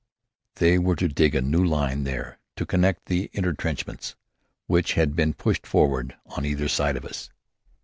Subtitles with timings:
[0.55, 4.15] They were to dig a new line there, to connect with intrenchments
[4.65, 7.29] which had been pushed forward on either side of us.